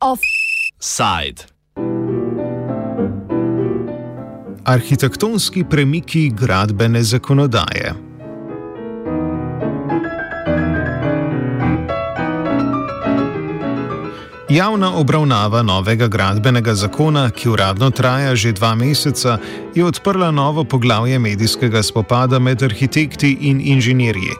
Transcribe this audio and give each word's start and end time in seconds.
Offside. 0.00 1.42
Arhitektonski 4.64 5.64
premiki 5.64 6.30
gradbene 6.32 7.02
zakonodaje. 7.02 7.94
Javna 14.54 14.96
obravnava 14.96 15.62
novega 15.62 16.06
gradbenega 16.06 16.74
zakona, 16.74 17.24
ki 17.30 17.48
uradno 17.48 17.88
traja 17.90 18.36
že 18.38 18.52
dva 18.54 18.74
meseca, 18.78 19.38
je 19.74 19.84
odprla 19.84 20.30
novo 20.30 20.62
poglavje 20.64 21.18
medijskega 21.18 21.82
spopada 21.82 22.38
med 22.38 22.62
arhitekti 22.62 23.32
in 23.40 23.60
inženirji. 23.60 24.36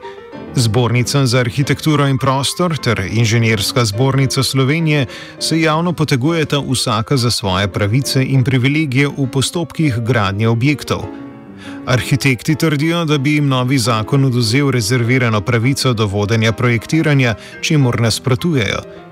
Zbornica 0.55 1.27
za 1.27 1.41
arhitekturo 1.41 2.07
in 2.07 2.19
prostor 2.19 2.77
ter 2.79 3.01
Inženirska 3.11 3.85
zbornica 3.85 4.43
Slovenije 4.43 5.07
se 5.39 5.61
javno 5.61 5.93
potegujeta 5.93 6.63
vsaka 6.63 7.17
za 7.17 7.31
svoje 7.31 7.69
pravice 7.69 8.23
in 8.25 8.45
privilegije 8.45 9.09
v 9.09 9.27
postopkih 9.33 9.99
gradnje 9.99 10.49
objektov. 10.49 11.03
Arhitekti 11.87 12.55
trdijo, 12.55 13.05
da 13.05 13.19
bi 13.19 13.35
jim 13.35 13.49
novi 13.49 13.79
zakon 13.79 14.25
oduzel 14.25 14.71
rezervirano 14.71 15.41
pravico 15.41 15.93
do 15.93 16.07
vodenja 16.07 16.53
projektiranja, 16.53 17.35
čemu 17.63 17.93
nasprotujejo. 17.99 19.05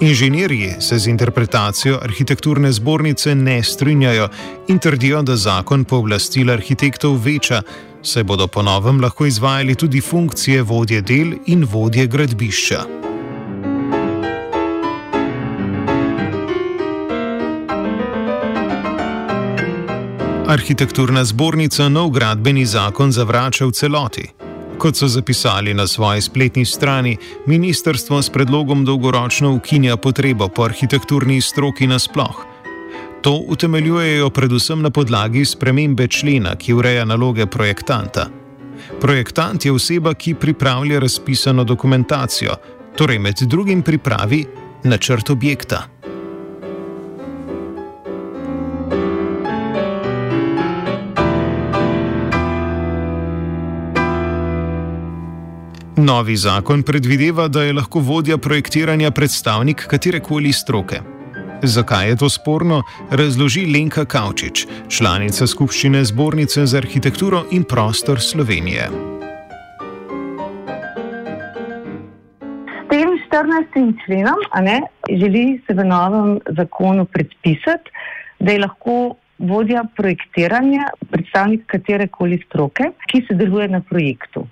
Inženirji 0.00 0.74
se 0.80 0.98
z 0.98 1.06
interpretacijo 1.06 1.98
arhitekturne 2.02 2.72
zbornice 2.72 3.34
ne 3.34 3.62
strinjajo 3.62 4.28
in 4.68 4.78
trdijo, 4.78 5.22
da 5.22 5.36
zakon 5.36 5.84
pooblastil 5.84 6.50
arhitektov 6.50 7.20
veča, 7.24 7.62
saj 8.02 8.24
bodo 8.24 8.46
po 8.46 8.62
novem 8.62 9.00
lahko 9.00 9.26
izvajali 9.26 9.74
tudi 9.74 10.00
funkcije 10.00 10.62
vodje 10.62 11.00
del 11.00 11.34
in 11.46 11.66
vodje 11.70 12.06
gradbišča. 12.06 12.80
Arhitekturna 20.48 21.24
zbornica 21.24 21.88
nov 21.88 22.10
gradbeni 22.10 22.66
zakon 22.66 23.12
zavrača 23.12 23.66
v 23.66 23.72
celoti. 23.72 24.39
Kot 24.80 24.96
so 24.96 25.08
zapisali 25.08 25.74
na 25.74 25.86
svoji 25.86 26.20
spletni 26.20 26.64
strani, 26.64 27.16
ministrstvo 27.46 28.22
s 28.22 28.30
predlogom 28.30 28.84
dolgoročno 28.84 29.52
ukinja 29.52 29.96
potrebo 29.96 30.48
po 30.48 30.64
arhitekturni 30.64 31.40
stroki 31.40 31.86
nasploh. 31.86 32.44
To 33.22 33.32
utemeljujejo 33.48 34.30
predvsem 34.30 34.82
na 34.82 34.90
podlagi 34.90 35.44
spremembe 35.44 36.08
člena, 36.08 36.56
ki 36.56 36.72
ureja 36.72 37.04
naloge 37.04 37.46
projektanta. 37.46 38.26
Projektant 39.00 39.64
je 39.64 39.72
oseba, 39.72 40.14
ki 40.14 40.34
pripravlja 40.34 40.98
razpisano 40.98 41.64
dokumentacijo, 41.64 42.56
torej 42.96 43.18
med 43.18 43.36
drugim 43.40 43.82
pripravi 43.82 44.44
načrt 44.84 45.30
objekta. 45.30 45.99
Novi 56.00 56.36
zakon 56.36 56.82
predvideva, 56.82 57.48
da 57.48 57.62
je 57.62 57.72
lahko 57.76 58.00
vodja 58.00 58.38
projektiranja 58.38 59.10
predstavnik 59.10 59.82
katerekoli 59.88 60.52
stroke. 60.52 61.00
Zakaj 61.62 62.08
je 62.08 62.16
to 62.16 62.28
sporno, 62.28 62.82
razloži 63.10 63.66
Lenka 63.66 64.04
Kavčič, 64.04 64.66
članica 64.88 65.46
skupščine 65.46 66.00
Zbornice 66.04 66.64
za 66.66 66.78
arhitekturo 66.78 67.42
in 67.52 67.64
prostor 67.68 68.20
Slovenije. 68.20 68.86
S 72.78 72.88
tem 72.88 73.10
14. 73.28 74.04
členom 74.04 74.40
ne, 74.62 74.80
želi 75.10 75.60
se 75.66 75.74
v 75.74 75.84
novem 75.84 76.38
zakonu 76.56 77.04
predpisati, 77.04 77.92
da 78.38 78.52
je 78.52 78.62
lahko 78.64 78.96
vodja 79.38 79.84
projektiranja 79.96 80.88
predstavnik 81.10 81.66
katerekoli 81.66 82.40
stroke, 82.46 82.88
ki 83.12 83.22
se 83.28 83.34
deluje 83.34 83.68
na 83.68 83.80
projektu. 83.80 84.46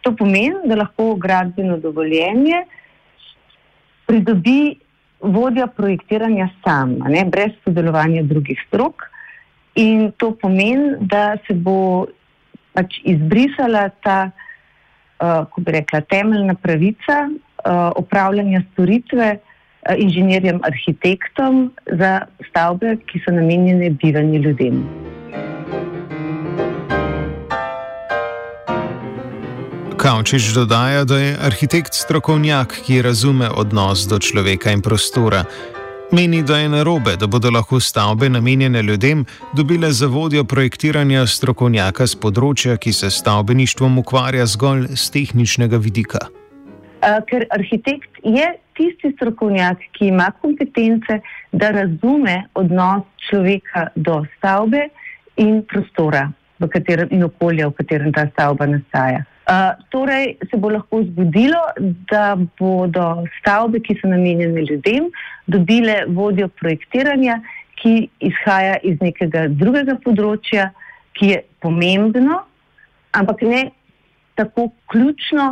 To 0.00 0.14
pomeni, 0.16 0.64
da 0.64 0.76
lahko 0.80 1.14
gradbeno 1.14 1.76
dovoljenje 1.76 2.64
pridobi 4.06 4.74
vodja 5.20 5.66
projektiranja 5.66 6.48
sam, 6.64 6.96
ne, 7.08 7.24
brez 7.24 7.52
sodelovanja 7.64 8.22
drugih 8.22 8.58
strok. 8.66 9.04
In 9.74 10.10
to 10.16 10.32
pomeni, 10.40 10.96
da 11.00 11.36
se 11.46 11.54
bo 11.54 12.06
pač 12.74 12.98
izbrisala 13.04 13.88
ta, 14.02 14.30
uh, 14.30 15.44
kako 15.44 15.60
bi 15.66 15.76
rekla, 15.78 16.00
temeljna 16.00 16.54
pravica 16.54 17.20
uh, 17.28 17.92
opravljanja 17.96 18.62
storitve 18.72 19.30
uh, 19.36 19.94
inženirjem, 19.98 20.60
arhitektom 20.66 21.70
za 21.86 22.20
stavbe, 22.48 22.96
ki 23.06 23.22
so 23.24 23.34
namenjene 23.36 23.90
bivanju 23.90 24.42
ljudem. 24.48 24.84
Kavčič 30.00 30.54
dodaja, 30.56 31.04
da 31.04 31.18
je 31.18 31.36
arhitekt 31.44 31.92
strokovnjak, 31.92 32.72
ki 32.86 33.02
razume 33.02 33.50
odnos 33.52 34.06
do 34.08 34.16
človeka 34.18 34.72
in 34.72 34.80
prostora. 34.80 35.44
Meni, 36.12 36.40
da 36.42 36.56
je 36.56 36.68
narobe, 36.72 37.18
da 37.20 37.26
bodo 37.26 37.50
lahko 37.52 37.80
stavbe 37.80 38.30
namenjene 38.32 38.82
ljudem 38.82 39.24
dobile 39.52 39.92
za 39.92 40.06
vodjo 40.06 40.44
projektiranja 40.44 41.26
strokovnjaka 41.26 42.06
z 42.06 42.16
področja, 42.16 42.78
ki 42.80 42.92
se 42.96 43.10
stavbeništvom 43.12 44.00
ukvarja 44.00 44.46
zgolj 44.48 44.88
z 44.96 45.10
tehničnega 45.12 45.76
vidika. 45.76 46.24
Ker 47.28 47.44
arhitekt 47.52 48.24
je 48.24 48.48
tisti 48.80 49.12
strokovnjak, 49.18 49.84
ki 49.98 50.08
ima 50.14 50.32
kompetence, 50.40 51.20
da 51.52 51.74
razume 51.76 52.46
odnos 52.54 53.04
človeka 53.28 53.90
do 53.96 54.22
stavbe 54.38 54.88
in 55.36 55.60
prostora 55.68 56.30
katerem, 56.68 57.08
in 57.10 57.24
okolja, 57.24 57.68
v 57.68 57.76
katerem 57.82 58.12
ta 58.12 58.26
stavba 58.32 58.66
nastaja. 58.66 59.24
Uh, 59.50 59.74
torej, 59.90 60.36
se 60.50 60.56
bo 60.56 60.68
lahko 60.70 61.00
zgodilo, 61.02 61.58
da 62.10 62.36
bodo 62.58 63.24
stavbe, 63.40 63.80
ki 63.82 63.96
so 63.98 64.06
namenjene 64.06 64.62
ljudem, 64.62 65.08
dobile 65.50 66.04
vodjo 66.06 66.46
projektiranja, 66.60 67.40
ki 67.82 67.94
izhaja 68.22 68.76
iz 68.86 69.00
nekega 69.02 69.48
drugega 69.50 69.96
področja, 70.04 70.68
ki 71.18 71.32
je 71.32 71.40
pomembno, 71.64 72.44
ampak 73.18 73.42
ne 73.42 73.64
tako 74.38 74.68
ključno 74.92 75.48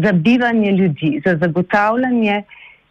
za 0.00 0.14
bivanje 0.16 0.72
ljudi, 0.78 1.12
za 1.26 1.36
zagotavljanje 1.36 2.40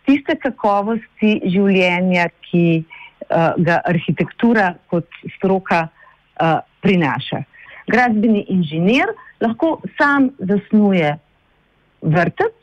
tiste 0.06 0.38
kakovosti 0.46 1.40
življenja, 1.56 2.28
ki 2.52 2.84
uh, 2.84 3.58
ga 3.58 3.82
arhitektura 3.90 4.76
kot 4.94 5.10
stroka 5.40 5.88
uh, 5.88 6.62
prinaša. 6.86 7.42
Gradbeni 7.90 8.46
inženir 8.54 9.10
lahko 9.42 9.82
sam 9.98 10.30
zasnuje 10.40 11.18
vrtec, 12.02 12.54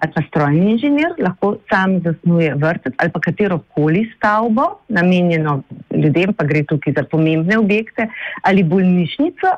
ali 0.00 0.12
pa 0.14 0.22
strojni 0.28 0.70
inženir 0.72 1.16
lahko 1.18 1.56
sam 1.70 1.98
zasnuje 2.04 2.54
vrtec 2.54 2.94
ali 2.96 3.10
pa 3.12 3.20
katero 3.20 3.58
koli 3.74 4.06
stavbo, 4.16 4.80
namenjeno 4.88 5.62
ljudem, 5.90 6.32
pa 6.32 6.44
gre 6.44 6.64
tukaj 6.64 6.92
za 6.96 7.04
pomembne 7.10 7.58
objekte, 7.58 8.08
ali 8.42 8.62
bolnišnico, 8.62 9.56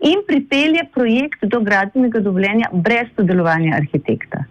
in 0.00 0.20
pripelje 0.28 0.84
projekt 0.94 1.44
do 1.44 1.60
gradbenega 1.60 2.20
dovoljenja 2.20 2.68
brez 2.72 3.08
sodelovanja 3.16 3.76
arhitekta. 3.76 4.44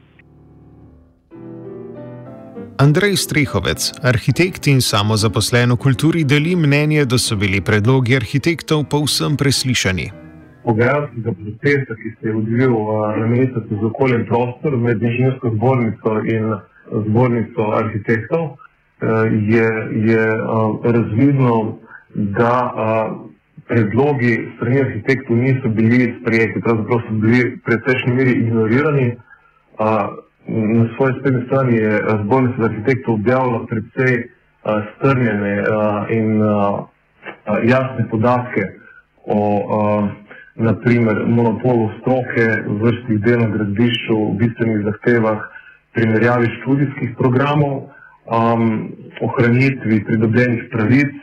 Andrej 2.78 3.16
Strehovec, 3.16 3.94
arhitekt 4.03 4.68
in 4.68 4.81
samozaposlen 4.81 5.72
v 5.72 5.79
kulturi, 5.79 6.25
deli 6.28 6.57
mnenje, 6.59 7.06
da 7.06 7.18
so 7.18 7.38
bili 7.40 7.62
predlogi 7.63 8.18
arhitektov 8.18 8.83
povsem 8.92 9.38
preslišani 9.38 10.25
pogajalskega 10.65 11.31
procesa, 11.31 11.95
ki 11.95 12.09
se 12.19 12.27
je 12.27 12.35
odvijal 12.35 12.75
na 13.19 13.27
ministrstvu 13.27 13.77
za 13.81 13.88
okolje 13.88 14.15
in 14.15 14.25
prostor 14.25 14.77
med 14.77 15.03
inženirsko 15.03 15.50
zbornico 15.56 16.19
in 16.25 16.53
zbornico 17.06 17.62
arhitektov, 17.81 18.50
je, 19.31 19.69
je 19.91 20.25
razvidno, 20.83 21.77
da 22.15 22.71
predlogi 23.67 24.51
strani 24.56 24.81
arhitektov 24.81 25.38
niso 25.38 25.69
bili 25.69 26.15
sprejeti, 26.21 26.62
pravzaprav 26.62 27.00
so 27.07 27.13
bili 27.13 27.39
v 27.44 27.57
precejšnji 27.65 28.13
meri 28.13 28.31
ignorirani. 28.31 29.15
Na 30.47 30.85
svoji 30.95 31.13
spletni 31.19 31.41
strani 31.45 31.77
je 31.77 32.01
zbornica 32.23 32.63
arhitektov 32.63 33.13
objavila 33.13 33.65
precej 33.69 34.29
strnjene 34.95 35.63
in 36.09 36.41
jasne 37.63 38.09
podatke 38.12 38.69
o 39.25 40.07
naprimer 40.56 41.25
monopolu 41.28 41.90
stroke, 42.00 42.46
vrstih 42.81 43.19
del 43.24 43.40
na 43.44 43.50
gradbišču, 43.52 44.18
bistvenih 44.40 44.86
zahtevah, 44.88 45.44
primerjavi 45.96 46.50
študijskih 46.60 47.16
programov, 47.19 47.90
um, 48.25 48.92
ohranitvi 49.22 50.04
pridobljenih 50.06 50.68
pravic, 50.72 51.13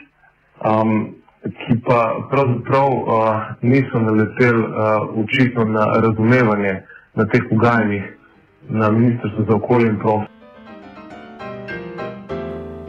um, 0.65 1.15
ki 1.43 1.79
pa 1.87 2.01
pravzaprav 2.31 2.89
uh, 2.89 3.41
niso 3.63 4.01
naleteli 4.01 4.63
uh, 4.63 5.25
očitno 5.25 5.65
na 5.65 5.87
razumevanje 6.05 6.83
na 7.15 7.27
teh 7.27 7.43
pogajanjih 7.51 8.03
na 8.69 8.91
Ministrstvu 8.91 9.45
za 9.49 9.57
okolje 9.57 9.87
in 9.87 9.99
prostor. 9.99 10.32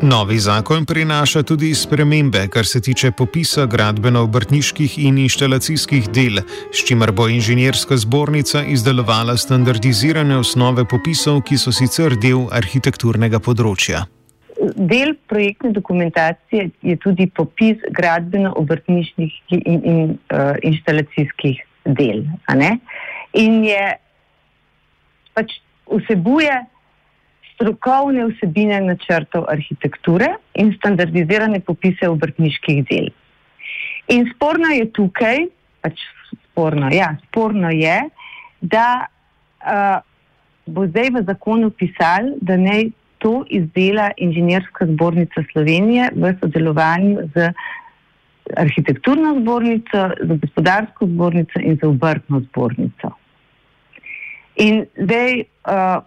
Novi 0.03 0.39
zakon 0.39 0.85
prinaša 0.85 1.43
tudi 1.43 1.69
spremembe, 1.75 2.47
kar 2.51 2.65
se 2.65 2.81
tiče 2.81 3.11
popisa 3.11 3.63
gradbeno-obrtniških 3.65 4.97
in 4.99 5.17
inštalacijskih 5.17 6.09
del, 6.11 6.41
s 6.75 6.83
čimer 6.87 7.11
bo 7.15 7.29
inženirska 7.31 7.95
zbornica 7.97 8.65
izdelovala 8.67 9.37
standardizirane 9.37 10.35
osnove 10.37 10.83
popisov, 10.91 11.39
ki 11.47 11.55
so 11.57 11.71
sicer 11.71 12.17
del 12.19 12.49
arhitekturnega 12.51 13.39
področja. 13.39 14.03
Del 14.75 15.15
projektne 15.31 15.71
dokumentacije 15.71 16.67
je 16.83 16.97
tudi 16.99 17.29
popis 17.31 17.79
gradbeno-obrtniških 17.95 19.39
in, 19.55 19.79
in 19.93 20.13
uh, 20.35 20.59
inštalacijskih 20.67 21.63
del. 21.95 22.25
In 23.39 23.63
je 23.71 23.87
pač 25.31 25.57
vsebuje 25.87 26.59
strokovne 27.63 28.27
vsebine 28.27 28.81
načrtov 28.81 29.45
arhitekture 29.47 30.35
in 30.59 30.73
standardizirane 30.75 31.61
popise 31.63 32.09
obrtniških 32.11 32.83
del. 32.89 33.07
In 34.11 34.27
sporno 34.33 34.67
je 34.75 34.89
tukaj, 34.91 35.45
pač 35.81 36.03
sporno, 36.43 36.89
ja, 36.91 37.13
sporno 37.27 37.71
je, 37.71 38.01
da 38.59 39.07
uh, 39.07 40.03
bo 40.67 40.87
zdaj 40.91 41.13
v 41.15 41.23
zakonu 41.27 41.71
pisal, 41.71 42.35
da 42.43 42.59
naj 42.59 42.91
to 43.23 43.45
izdela 43.47 44.11
Inženirska 44.19 44.85
zbornica 44.91 45.43
Slovenije 45.53 46.11
v 46.15 46.35
sodelovanju 46.41 47.29
z 47.31 47.53
arhitekturno 48.59 49.37
zbornico, 49.39 50.09
z 50.19 50.39
gospodarsko 50.43 51.07
zbornico 51.07 51.63
in 51.63 51.79
z 51.79 51.87
obrtno 51.87 52.43
zbornico. 52.49 53.15
In 54.59 54.83
zdaj 54.99 55.39
uh, 55.39 56.03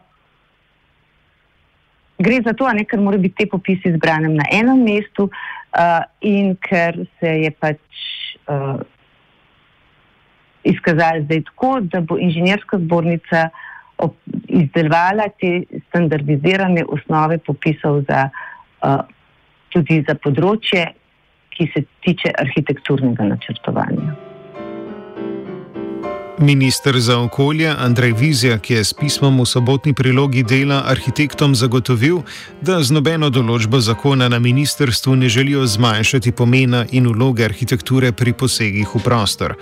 gre 2.19 2.41
za 2.45 2.53
to, 2.53 2.69
ne, 2.73 2.85
ker 2.85 3.01
morajo 3.01 3.23
biti 3.27 3.45
te 3.45 3.49
popisi 3.51 3.93
zbrane 3.97 4.29
na 4.35 4.49
enem 4.53 4.83
mestu 4.85 5.29
uh, 5.29 6.03
in 6.21 6.55
ker 6.61 6.99
se 7.21 7.33
je 7.45 7.51
pač 7.51 7.81
uh, 8.49 8.81
izkazalo 10.67 11.25
zdaj 11.25 11.43
tako, 11.51 11.73
da 11.81 12.01
bo 12.01 12.19
inženirska 12.19 12.79
zbornica 12.83 13.49
izdelovala 14.49 15.29
te 15.41 15.63
standardizirane 15.89 16.85
osnove 16.85 17.39
popisov 17.39 18.03
za, 18.09 18.29
uh, 18.85 19.01
tudi 19.73 20.03
za 20.09 20.19
področje, 20.21 20.91
ki 21.57 21.71
se 21.73 21.87
tiče 22.05 22.35
arhitekturnega 22.43 23.25
načrtovanja. 23.25 24.26
Ministr 26.39 27.01
za 27.01 27.19
okolje 27.19 27.75
Andrej 27.79 28.13
Vizjak 28.13 28.71
je 28.71 28.85
s 28.85 28.93
pismom 28.93 29.41
v 29.41 29.47
sobotni 29.47 29.95
prilogi 29.95 30.43
dela 30.43 30.83
arhitektom 30.87 31.55
zagotovil, 31.55 32.21
da 32.61 32.83
z 32.83 32.93
nobeno 32.93 33.31
določbo 33.33 33.81
zakona 33.81 34.29
na 34.29 34.39
ministrstvu 34.39 35.17
ne 35.17 35.29
želijo 35.33 35.65
zmanjšati 35.67 36.33
pomena 36.33 36.85
in 36.93 37.09
vloge 37.09 37.45
arhitekture 37.45 38.13
pri 38.13 38.33
posegih 38.33 38.95
v 38.95 39.01
prostor. 39.01 39.57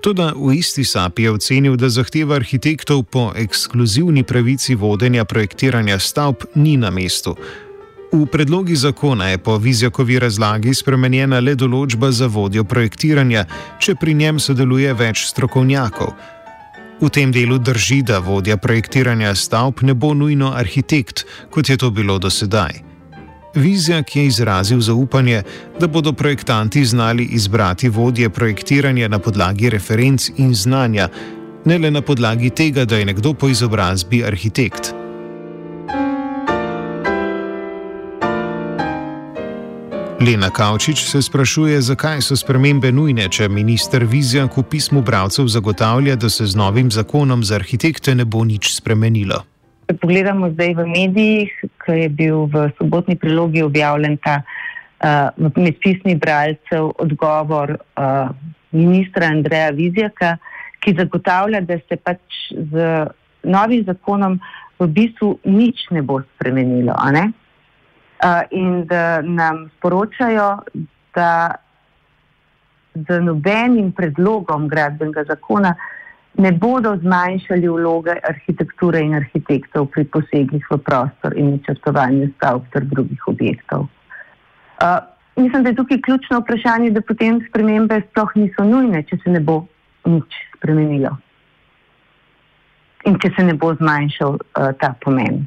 Tudi 0.00 0.28
v 0.36 0.58
isti 0.60 0.84
sapi 0.84 1.22
je 1.22 1.32
ocenil, 1.32 1.76
da 1.76 1.88
zahteva 1.88 2.36
arhitektov 2.36 3.02
po 3.08 3.32
ekskluzivni 3.36 4.22
pravici 4.22 4.74
vodenja 4.74 5.24
projektiranja 5.24 5.98
stavb 5.98 6.44
ni 6.54 6.76
na 6.76 6.90
mestu. 6.90 7.36
V 8.12 8.26
predlogi 8.26 8.76
zakona 8.76 9.28
je 9.28 9.38
po 9.38 9.56
Vizjakovi 9.58 10.18
razlagi 10.18 10.74
spremenjena 10.74 11.38
le 11.40 11.54
določba 11.54 12.10
za 12.10 12.26
vodjo 12.26 12.64
projektiranja, 12.66 13.44
če 13.78 13.94
pri 13.94 14.14
njem 14.18 14.40
sodeluje 14.42 14.94
več 14.98 15.28
strokovnjakov. 15.30 16.10
V 17.00 17.08
tem 17.08 17.30
delu 17.32 17.58
drži, 17.62 18.02
da 18.02 18.18
vodja 18.18 18.58
projektiranja 18.58 19.30
stavb 19.38 19.84
ne 19.86 19.94
bo 19.94 20.10
nujno 20.14 20.50
arhitekt, 20.52 21.24
kot 21.54 21.70
je 21.70 21.78
to 21.78 21.90
bilo 21.94 22.18
do 22.18 22.30
sedaj. 22.30 22.82
Vizjak 23.54 24.16
je 24.16 24.26
izrazil 24.26 24.82
zaupanje, 24.82 25.42
da 25.80 25.86
bodo 25.86 26.12
projektanti 26.12 26.84
znali 26.84 27.24
izbrati 27.24 27.88
vodje 27.88 28.30
projektiranja 28.30 29.08
na 29.08 29.18
podlagi 29.18 29.70
referenc 29.70 30.30
in 30.36 30.54
znanja, 30.54 31.08
ne 31.64 31.78
le 31.78 31.90
na 31.90 32.02
podlagi 32.02 32.50
tega, 32.50 32.84
da 32.84 32.98
je 32.98 33.06
nekdo 33.06 33.34
po 33.34 33.48
izobrazbi 33.48 34.24
arhitekt. 34.24 34.99
Lena 40.20 40.50
Kavčič 40.50 41.00
se 41.08 41.22
sprašuje, 41.22 41.80
zakaj 41.80 42.20
so 42.20 42.36
spremembe 42.36 42.90
nujne, 42.92 43.24
če 43.32 43.46
minister 43.48 44.04
Vizjak 44.04 44.58
v 44.60 44.66
pismu 44.68 45.00
bralcev 45.00 45.48
zagotavlja, 45.48 46.18
da 46.20 46.28
se 46.28 46.44
z 46.44 46.60
novim 46.60 46.90
zakonom 46.92 47.40
za 47.40 47.56
arhitekte 47.56 48.12
ne 48.14 48.26
bo 48.28 48.44
nič 48.44 48.68
spremenilo. 48.68 49.40
Če 49.88 49.96
pogledamo 49.96 50.50
zdaj 50.52 50.76
v 50.76 50.86
medijih, 50.92 51.54
ko 51.80 51.96
je 51.96 52.10
bil 52.12 52.44
v 52.52 52.66
sobotni 52.76 53.16
prilogi 53.16 53.64
objavljen 53.64 54.20
ta 54.20 54.42
uh, 54.44 55.32
med 55.56 55.80
pismi 55.80 56.12
bralcev 56.20 56.92
odgovor 57.00 57.78
uh, 57.80 58.28
ministra 58.76 59.32
Andreja 59.32 59.72
Vizjaka, 59.72 60.36
ki 60.84 60.98
zagotavlja, 61.00 61.64
da 61.64 61.80
se 61.88 61.96
pač 61.96 62.20
z 62.52 63.08
novim 63.48 63.88
zakonom 63.88 64.36
v 64.84 64.92
bistvu 65.00 65.38
nič 65.48 65.88
ne 65.96 66.04
bo 66.04 66.20
spremenilo 66.36 66.92
in 68.50 68.84
da 68.86 69.20
nam 69.22 69.70
sporočajo, 69.76 70.58
da 71.14 71.54
z 72.94 73.20
nobenim 73.20 73.92
predlogom 73.92 74.68
gradbenega 74.68 75.24
zakona 75.24 75.74
ne 76.38 76.52
bodo 76.52 76.96
zmanjšali 76.96 77.68
vloge 77.68 78.14
arhitekture 78.28 79.00
in 79.00 79.14
arhitektov 79.14 79.90
pri 79.90 80.04
posegih 80.04 80.66
v 80.70 80.78
prostor 80.78 81.34
in 81.36 81.56
načrtovanju 81.56 82.30
stavb 82.36 82.68
ter 82.72 82.84
drugih 82.84 83.28
objektov. 83.28 83.86
Uh, 84.80 85.00
mislim, 85.36 85.62
da 85.62 85.68
je 85.68 85.76
tukaj 85.76 86.00
ključno 86.00 86.40
vprašanje, 86.40 86.90
da 86.90 87.00
potem 87.00 87.40
spremembe 87.48 88.00
sploh 88.10 88.30
niso 88.34 88.64
nujne, 88.64 89.02
če 89.02 89.18
se 89.24 89.30
ne 89.30 89.40
bo 89.40 89.64
nič 90.06 90.38
spremenilo 90.56 91.16
in 93.08 93.16
če 93.16 93.30
se 93.36 93.44
ne 93.44 93.54
bo 93.56 93.72
zmanjšal 93.74 94.36
uh, 94.36 94.72
ta 94.80 94.94
pomen. 95.00 95.46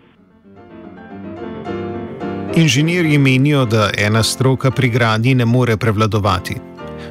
Inženirji 2.56 3.18
menijo, 3.18 3.66
da 3.66 3.90
ena 3.98 4.24
stroka 4.24 4.72
pri 4.72 4.90
gradnji 4.90 5.36
ne 5.36 5.46
more 5.46 5.78
prevladovati. 5.78 6.56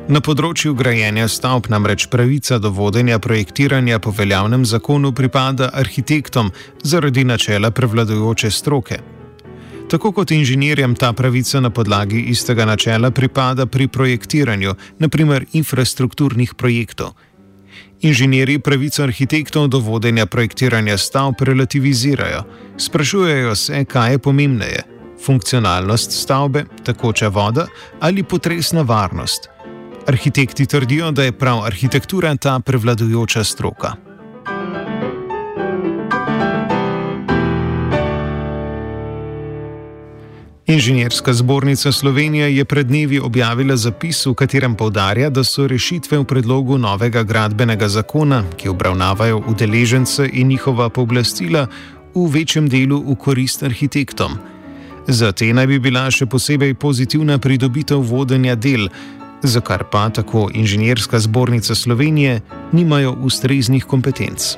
Na 0.08 0.20
področju 0.22 0.70
grajenja 0.78 1.24
stavb 1.28 1.66
namreč 1.70 2.04
pravica 2.10 2.60
do 2.62 2.70
vodenja 2.70 3.18
projektiranja 3.18 3.98
po 3.98 4.12
veljavnem 4.14 4.62
zakonu 4.64 5.10
pripada 5.12 5.70
arhitektom 5.74 6.52
zaradi 6.84 7.24
načela 7.24 7.70
prevladujoče 7.70 8.50
stroke. 8.50 9.00
Tako 9.90 10.12
kot 10.12 10.30
inženirjem 10.30 10.94
ta 10.94 11.12
pravica 11.12 11.60
na 11.60 11.70
podlagi 11.70 12.22
istega 12.30 12.64
načela 12.64 13.10
pripada 13.10 13.66
pri 13.66 13.88
projektiranju, 13.88 14.76
naprimer 14.98 15.46
infrastrukturnih 15.52 16.54
projektov. 16.54 17.16
Inženirji 18.00 18.62
pravico 18.62 19.02
arhitektov 19.02 19.68
do 19.68 19.82
vodenja 19.82 20.26
projektiranja 20.26 20.98
stavb 20.98 21.42
relativizirajo, 21.42 22.46
sprašujejo 22.78 23.54
se, 23.54 23.84
kaj 23.84 24.12
je 24.12 24.18
pomembneje 24.18 24.91
funkcionalnost 25.24 26.12
stavbe, 26.12 26.64
takoča 26.84 27.28
voda 27.28 27.66
ali 28.00 28.22
potresna 28.22 28.82
varnost. 28.82 29.48
Arhitekti 30.06 30.66
trdijo, 30.66 31.10
da 31.10 31.22
je 31.22 31.32
prav 31.32 31.64
arhitektura 31.64 32.36
ta 32.36 32.60
prevladujoča 32.60 33.44
stroka. 33.44 33.92
Inženirska 40.66 41.32
zbornica 41.32 41.92
Slovenije 41.92 42.56
je 42.56 42.64
pred 42.64 42.86
dnevi 42.86 43.18
objavila 43.20 43.76
zapis, 43.76 44.26
v 44.26 44.34
katerem 44.34 44.74
povdarja, 44.74 45.30
da 45.30 45.44
so 45.44 45.66
rešitve 45.66 46.18
v 46.18 46.24
predlogu 46.24 46.78
novega 46.78 47.22
gradbenega 47.22 47.88
zakona, 47.88 48.44
ki 48.56 48.68
obravnavajo 48.68 49.42
udeležence 49.48 50.28
in 50.32 50.48
njihova 50.48 50.88
pooblastila, 50.88 51.66
v 52.14 52.24
večjem 52.30 52.68
delu 52.68 53.02
v 53.04 53.16
korist 53.16 53.62
arhitektom. 53.62 54.51
Za 55.06 55.32
te 55.32 55.52
naj 55.52 55.66
bi 55.66 55.78
bila 55.78 56.04
še 56.10 56.26
posebej 56.30 56.74
pozitivna 56.74 57.38
pridobitev 57.42 58.02
vodenja 58.06 58.54
del, 58.54 58.86
za 59.42 59.60
kar 59.60 59.84
pa 59.90 60.08
tako 60.14 60.48
Inženirska 60.54 61.18
zbornica 61.18 61.74
Slovenije 61.74 62.40
nimajo 62.72 63.16
ustreznih 63.26 63.84
kompetenc. 63.84 64.54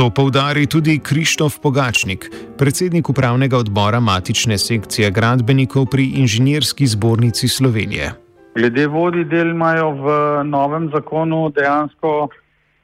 To 0.00 0.06
povdari 0.10 0.66
tudi 0.66 0.98
Krištof 1.02 1.58
Pogačnik, 1.60 2.30
predsednik 2.58 3.08
upravnega 3.10 3.58
odbora 3.58 4.00
matične 4.00 4.58
sekcije 4.58 5.10
gradbenikov 5.10 5.90
pri 5.90 6.06
Inženirski 6.22 6.86
zbornici 6.86 7.48
Slovenije. 7.48 8.12
Glede 8.54 8.86
vodi 8.86 9.24
del 9.24 9.50
imajo 9.50 9.90
v 9.90 10.14
novem 10.44 10.88
zakonu 10.94 11.50
dejansko 11.52 12.28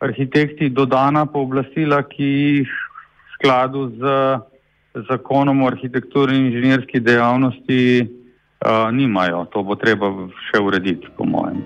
arhitekti 0.01 0.69
dodana 0.69 1.27
pooblastila, 1.27 2.03
ki 2.09 2.27
jih 2.27 2.69
v 2.69 3.39
skladu 3.39 3.89
z 3.97 4.03
zakonom 5.09 5.63
o 5.63 5.67
arhitekturi 5.69 6.37
in 6.37 6.47
inženirski 6.47 7.01
dejavnosti 7.01 7.81
uh, 8.01 8.89
nimajo. 8.93 9.45
To 9.53 9.63
bo 9.63 9.77
treba 9.77 10.09
še 10.49 10.61
urediti, 10.61 11.09
po 11.17 11.29
mojem. 11.29 11.61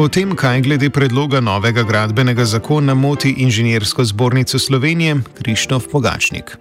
O 0.00 0.08
tem, 0.08 0.32
kaj 0.36 0.64
glede 0.66 0.88
predloga 0.90 1.40
novega 1.40 1.84
gradbenega 1.86 2.44
zakona 2.48 2.94
moti 2.94 3.34
inženirsko 3.44 4.04
zbornico 4.04 4.58
Slovenije, 4.58 5.20
Krištof 5.38 5.88
Pogačnik. 5.92 6.56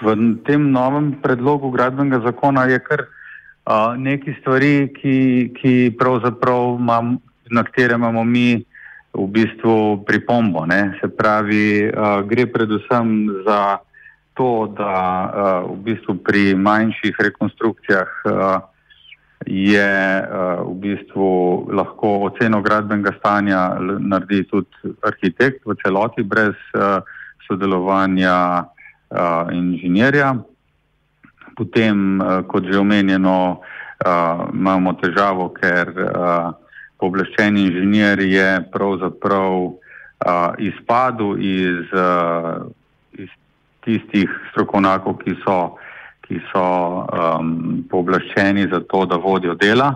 V 0.00 0.14
tem 0.46 0.70
novem 0.72 1.12
predlogu 1.20 1.72
gradbenega 1.72 2.22
zakona 2.24 2.64
je 2.70 2.78
kar 2.84 3.04
uh, 3.04 3.96
nekaj 3.96 4.36
stvari, 4.40 4.92
ki, 4.96 5.16
ki 5.56 5.72
imam, 5.92 7.18
na 7.50 7.62
katere 7.62 7.94
imamo 7.94 8.24
mi 8.24 8.64
v 9.14 9.26
bistvu 9.26 10.04
pripombo. 10.06 10.66
Ne? 10.66 10.98
Se 11.00 11.08
pravi, 11.08 11.90
uh, 11.90 12.22
gre 12.26 12.46
predvsem 12.46 13.30
za 13.46 13.78
to, 14.34 14.70
da 14.78 14.94
uh, 14.94 15.70
v 15.74 15.76
bistvu 15.90 16.14
pri 16.22 16.54
manjših 16.54 17.16
rekonstrukcijah 17.18 18.10
uh, 18.24 18.62
je 19.46 19.92
uh, 20.22 20.62
v 20.68 20.74
bistvu 20.78 21.28
lahko 21.72 22.30
oceno 22.30 22.62
gradbenega 22.62 23.12
stanja 23.18 23.74
naredi 23.80 24.44
tudi 24.46 24.94
arhitekt 25.02 25.66
v 25.66 25.74
celoti 25.82 26.22
brez 26.22 26.54
uh, 26.76 27.02
sodelovanja 27.48 28.62
uh, 28.62 29.50
inženirja. 29.50 30.38
Potem, 31.56 32.20
uh, 32.20 32.46
kot 32.46 32.64
že 32.64 32.78
omenjeno, 32.78 33.58
uh, 33.58 34.48
imamo 34.54 34.94
težavo, 35.02 35.50
ker 35.56 35.90
uh, 35.98 36.54
pooblaščeni 37.00 37.66
inženir 37.66 38.20
je 38.20 38.48
pravzaprav 38.72 39.56
uh, 39.64 39.78
izpadel 40.58 41.40
iz, 41.40 41.94
uh, 41.96 42.66
iz 43.12 43.30
tistih 43.84 44.30
strokovnjakov, 44.52 45.18
ki 45.24 45.36
so, 45.44 45.58
ki 46.26 46.40
so 46.52 46.64
um, 47.08 47.80
pooblaščeni 47.90 48.68
za 48.72 48.82
to, 48.90 49.06
da 49.08 49.16
vodijo 49.16 49.56
dela. 49.60 49.94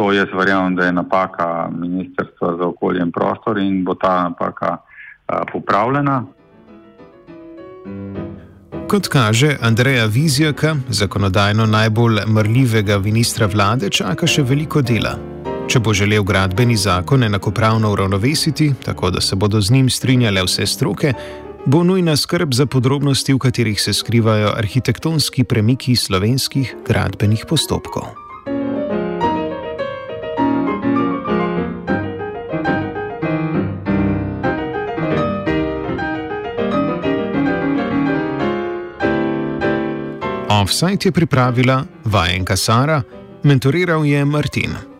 To 0.00 0.12
jaz 0.12 0.30
verjamem, 0.32 0.76
da 0.76 0.86
je 0.88 0.92
napaka 0.96 1.68
Ministrstva 1.72 2.56
za 2.60 2.68
okolje 2.68 3.02
in 3.04 3.12
prostor 3.12 3.58
in 3.58 3.82
bo 3.84 3.94
ta 3.94 4.22
napaka 4.28 4.76
uh, 4.78 5.42
popravljena. 5.52 6.22
Kot 8.92 9.08
kaže 9.08 9.56
Andreja 9.60 10.04
Vizjaka, 10.06 10.74
zakonodajno 10.88 11.66
najbolj 11.66 12.26
mrljivega 12.28 12.98
ministra 12.98 13.48
vlade, 13.48 13.88
čaka 13.88 14.28
še 14.28 14.44
veliko 14.44 14.82
dela. 14.84 15.16
Če 15.68 15.80
bo 15.80 15.94
želel 15.94 16.22
gradbeni 16.22 16.76
zakon 16.76 17.24
enakopravno 17.24 17.92
uravnovesiti, 17.92 18.74
tako 18.84 19.10
da 19.10 19.20
se 19.20 19.36
bodo 19.36 19.60
z 19.60 19.70
njim 19.70 19.90
strinjale 19.90 20.42
vse 20.44 20.66
stroke, 20.66 21.12
bo 21.66 21.84
nujna 21.84 22.16
skrb 22.16 22.54
za 22.54 22.66
podrobnosti, 22.66 23.32
v 23.32 23.38
katerih 23.38 23.80
se 23.80 23.92
skrivajo 23.92 24.52
arhitektonski 24.56 25.44
premiki 25.44 25.96
slovenskih 25.96 26.74
gradbenih 26.86 27.44
postopkov. 27.48 28.02
Offside 40.62 41.08
je 41.08 41.12
pripravila 41.12 41.84
vajenka 42.04 42.56
Sara, 42.56 43.02
mentoriral 43.42 44.06
je 44.06 44.24
Martin. 44.24 44.91